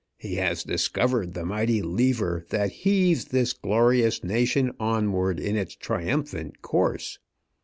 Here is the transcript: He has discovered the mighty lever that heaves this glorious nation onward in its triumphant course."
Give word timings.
He 0.17 0.37
has 0.37 0.63
discovered 0.63 1.35
the 1.35 1.45
mighty 1.45 1.83
lever 1.83 2.43
that 2.49 2.71
heaves 2.71 3.25
this 3.25 3.53
glorious 3.53 4.23
nation 4.23 4.71
onward 4.79 5.39
in 5.39 5.55
its 5.55 5.75
triumphant 5.75 6.63
course." 6.63 7.19